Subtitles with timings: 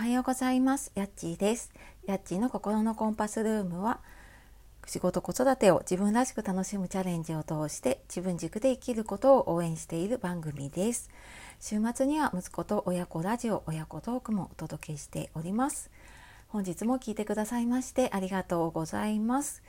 [0.00, 0.92] はようございます。
[0.94, 1.70] やっちーです。
[2.06, 4.00] やっちーの心のコンパスルームは
[4.86, 11.10] 仕事子育てを自分らしく楽しむチャレンジを通して自分軸で生きることを応援している番組です。
[11.60, 15.90] 週末には息子と親子ラジオ親子トークもお届けしております。
[16.48, 19.62] 本日も聞いてくださいましてありがとうございます、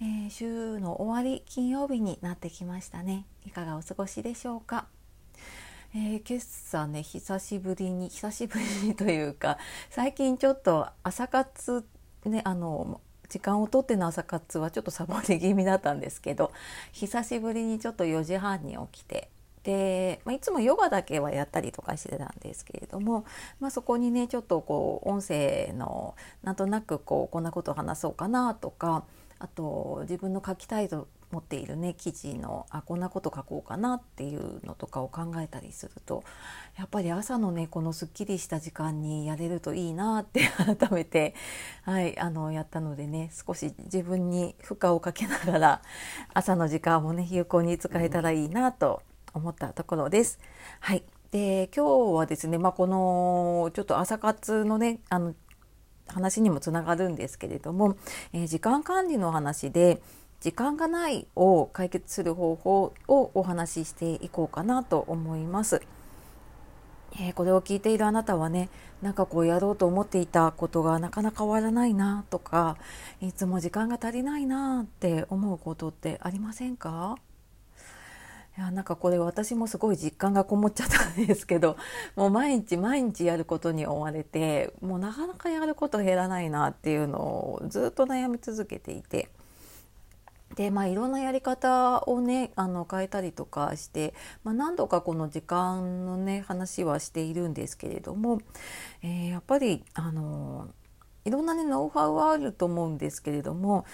[0.00, 3.26] えー、週の終わり金曜日になってきましたね。
[3.46, 4.88] いかがお過ごしでしょうか？
[5.94, 9.56] えー、今朝ね久しぶりに久しぶりにというか
[9.88, 11.82] 最近ちょっと朝活
[12.26, 16.52] ねあの時間をとっての朝活はちょっとサボり気味だったんですけど
[16.92, 19.30] 久しぶりにちょっと4時半に起きて
[19.62, 23.24] で、まあ、いつもヨガだけはやったりとかしてたんですけれども、
[23.58, 29.04] まあ、そこにねちょっとこう音声のなんとなくこうこんなことを話そうかなとか
[29.38, 36.24] あと自分の書きたいと持っているね記事のあこんなこと書こうかなっていうのとかを考えたりすると
[36.78, 41.34] やっぱり朝のねこのすっきりした時間にやれるといいなって 改めて、
[41.82, 45.82] はい、あのやったのでね少し自分に負荷をかけながら
[46.32, 49.02] 朝の時間もね有効に使えたらいいなと
[49.34, 50.38] 思ったところです。
[50.80, 55.34] はいで今日はですね、まあ、このちょっと朝活のねあの
[56.06, 57.96] 話にもつながるんですけれども、
[58.32, 60.00] えー、時間管理の話で
[60.40, 65.82] 時間がないを解決する方法をお話ししていこうかなと思います。
[67.20, 68.68] えー、これを聞いているあなたはね
[69.00, 72.76] なんかこうやろうと思っていたことがなかなか終わらないなとか
[73.20, 77.16] いつも時間が足りないなって思うことってありませんか？
[78.56, 81.76] いやなんかこれ私もすごい実感がこもっちゃったんですけど
[82.16, 89.30] もう毎日毎日やることに追われてもうなかなかやること減らないなっていうのをずっと悩み続けていて
[90.54, 98.40] でまあいろんなやり方をねあの変えたりとかして、まあ、何度かこの時間のね話はしているんですけれども、
[99.02, 100.68] えー、やっぱりあの
[101.24, 103.84] いろんなねノウハウはあると思うんですけれども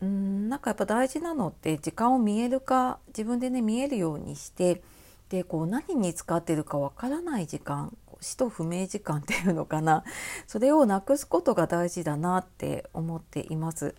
[0.00, 4.82] うんなんかやっぱ大事なのって時間を見える化自分でね見えるようにして
[5.28, 10.04] でこう何に使ってるかわからない時間使途不明時間っていうのかな
[10.46, 13.94] それをなくすことが大事だなって思っています。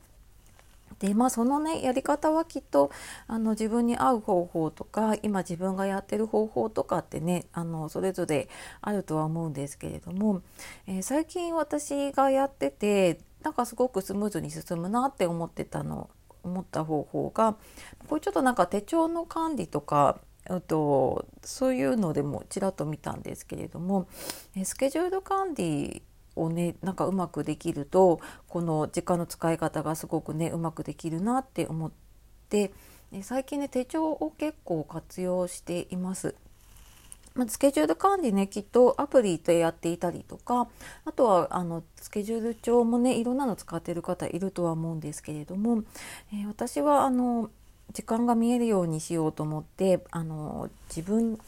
[0.99, 2.91] でまあそのねやり方はきっと
[3.27, 8.49] あの自分に合う方法とか今自分がやってる方法とかってねあのそれぞれ
[8.81, 10.41] あるとは思うんですけれども、
[10.87, 16.09] えー、最近私がやっててなんかすごくスムーズに進むなって思ってたの
[16.43, 17.55] 思った方法が
[18.07, 20.19] これちょっとなんか手帳の管理とか
[20.67, 24.07] とそういうのでもちらっと見たんですけれども
[24.63, 26.01] スケジュール管理
[26.41, 31.91] をねなんかうまくできるとこの時間の使い方がすごくねうまくできるなって思っ
[32.49, 32.71] て
[33.21, 36.35] 最近ね手帳を結構活用しています。
[37.35, 40.67] まスケジュール管理ねきっとアプリでやっていたりとか
[41.05, 45.83] あとはあのスケジュール帳もねいろんなの使ってる方いるとは思うんですけれども、
[46.33, 47.49] えー、私はあの
[47.93, 51.39] 時間が見えるようにしようと思ってあの自分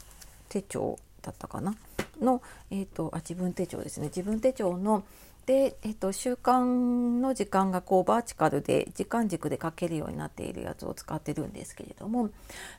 [0.48, 1.74] 手帳だったかな
[2.22, 4.06] の、えーと、あ自分手帳ですね。
[4.06, 5.04] 自分手帳の
[5.46, 12.30] で、えーと、習慣の時間がこうバーチカルで時間軸で書けるようになっているやつを使ってるんですけれども。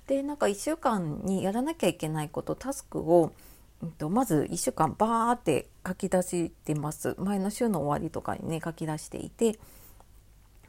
[0.07, 3.33] でなんか1週間にやらなきゃいけないことタスクを、
[3.83, 7.15] えーと、まず1週間バーって書き出してます。
[7.19, 9.59] 前の週の終わりとかにね書き出していて。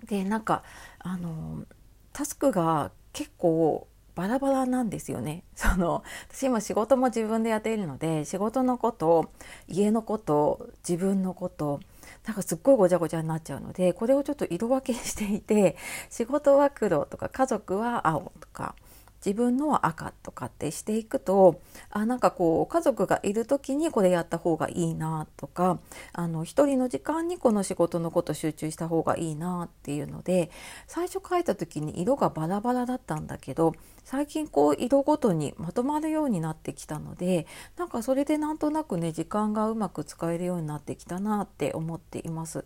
[0.08, 0.64] でなんか
[0.98, 1.64] あの
[2.12, 5.44] タスクが結構バラバラなんですよね。
[5.54, 9.30] その私今仕事も自分でやっているので仕事のこと
[9.68, 11.80] 家のこと自分のこと
[12.26, 15.76] なんかすっごいごちゃごちゃになっちゃうのでこれをちょっと色分けしていて
[16.10, 18.74] 仕事は黒とか家族は青とか
[19.24, 25.78] 自分のは赤とかってしていくとあなんかこう家族がいる時にこれやった方がいいなとか
[26.12, 30.50] あの一人の時間にこの仕事のこと集中した方がいいなっていうので
[30.86, 33.74] 最初書いた時に色がバラバラだったんだけど
[34.04, 37.46] 最近こう色ごとにまとまるようになってきたので
[37.78, 42.64] なんかそれでなんとなくね時間がうまく使えるようになってきたなって思っています。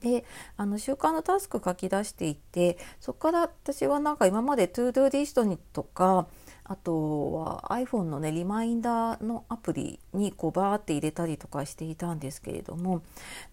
[0.00, 0.24] で
[0.56, 6.26] あの習慣のタスク書き出していてそこから私はなんか今まで ToDo リストにとか
[6.64, 13.02] あとは iPhone のねリマインダーのアプリにこうバーって入れたりとかしていたんですけれども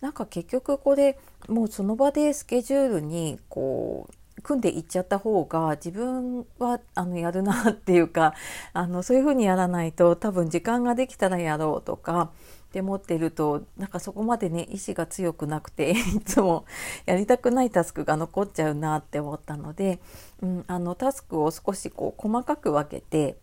[0.02, 1.18] なんか結局これ
[1.48, 8.36] もうその場でスケジュールにこう組んでいっちゃった方が自分はあのやるなっていうか
[8.74, 12.32] あのそういうふうにやらないと多分時間ができたらやろうとか
[12.68, 16.66] って持ってるとなんかそこまでね意志が強くなくて いつも
[17.06, 20.00] やりたくないタスクが残っちゃうなって思ったので、
[20.42, 23.38] うん、あのタスクを少しこう細かく分けて、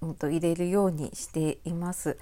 [0.00, 2.16] うん、と入れるようにしています。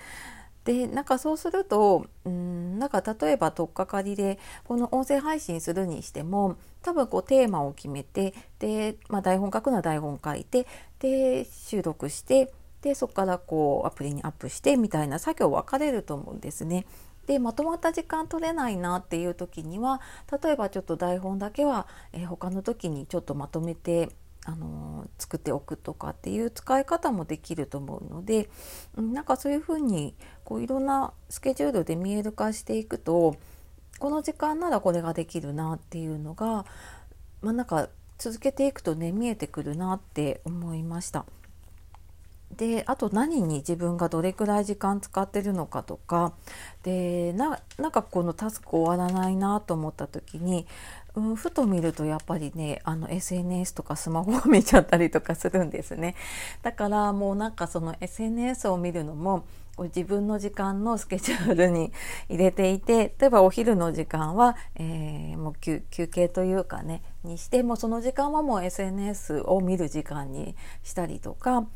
[0.64, 10.68] でなんかそうするとうんなんか例えば取っかかりでこの音声配信するにしても多分こうテーマを決めてで、まあ、台本書くのは台本書いて
[11.00, 16.86] で収録してでそこからこうアプリにアップしてみたいな作業分かれると思うんですね。
[17.26, 20.00] でまとまった時間取れないなっていう時には
[20.42, 24.08] 例えばちょっと台本だけは、えー、他の時にちょっとまとめて
[24.44, 28.50] あの作っておくとかっていう使い方もできると思うので
[28.96, 33.36] なんかそういうふうにこういろんなスケジュールで見える化していくと
[34.00, 36.66] この時間ならこれができるなっていうのが、
[37.40, 37.88] まあ、なんか
[38.18, 41.24] 続けていくとね見えてくるなって思いました。
[42.56, 46.32] であと何に自分がどれくらい時間使ってるのかとか。
[46.82, 50.66] でななんかこのタスク終わらないなと思った時に、
[51.14, 56.16] うん、ふと見るとやっぱりねあの SNS とかスマホを見ちゃったりとかするんですね。
[56.62, 59.44] だからもうなんかその SNS を見るのも
[59.78, 61.92] 自分の時間のスケジュールに
[62.28, 71.66] 入れていて 例えばお昼の時間は、えー、もう休憩というかねにしてもその時間はもう SNS を見る時間にしたりとか、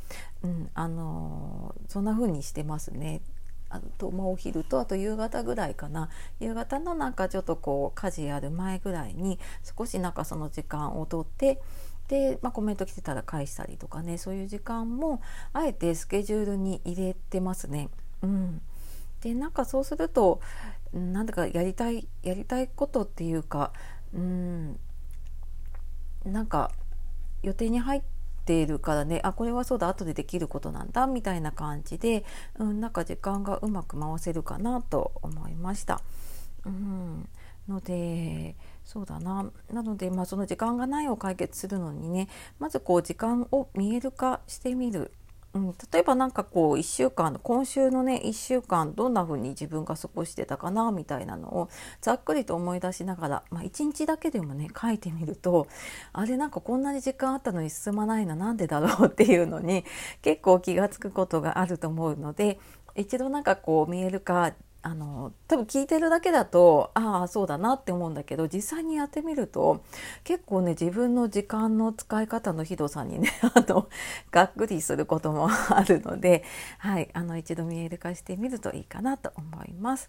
[0.43, 3.23] うん、あのー、そんな風にしてますね。
[3.69, 6.09] あとまあ、お昼とあと夕方ぐらいかな
[6.39, 9.41] 夕方のなんかちょっとこう家事やる前ぐらいに
[9.77, 11.61] 少しなんかその時間をとって
[12.09, 15.21] で、まあ、コメント来てたら返したりとかねそういう時間も
[15.53, 17.89] あえてスケジュールに入れてますね。
[18.23, 18.61] うん、
[19.21, 20.41] でなんかそうすると
[20.93, 23.73] なんだかやりたいやりたいことっていうか
[24.15, 24.79] うん
[26.25, 26.71] なんか
[27.43, 28.03] 予定に入っ
[28.45, 32.25] ているからねあこれはそうだ後でできることなんだみたいな感じで、
[32.59, 36.01] うん、なんか時間がうまく回せるかなと思いました。
[36.65, 37.29] うん
[37.69, 42.29] のでそうだななので、まあ、その時間がないを解決するのにね
[42.59, 45.13] まずこう時間を見える化してみる。
[45.55, 51.71] うん、例えば何かこう1週間今週のね1週間どんな風に自分が過ごしてたかなみたいなのを
[52.03, 55.67] ざっくりと思い出しながら、まあ、1日だけでもね書いてみると
[56.13, 59.85] あれなんかこんなに時間あったのに進まないのなんでだろうっていうのに
[60.21, 62.59] 結構気が付くことがあると思うので
[62.95, 64.53] 一度なんかこう見える化
[64.87, 69.83] あの多分聞いてるだけだとああそうだなって思うんだけど実際にやってみると
[70.23, 73.89] 結構ね自分の時間の使い方のひどさにね あの
[74.31, 76.45] がっくりすることもあるので、
[76.79, 80.09] はい、あの一度見える化してみるといいかなと思います。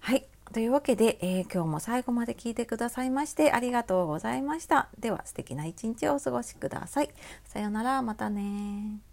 [0.00, 4.88] はいというわけで、えー、今日も最後まで聞いてくださいましてありがとうございました。
[4.98, 7.10] では素敵な一日をお過ごしください。
[7.44, 9.07] さようなら、またね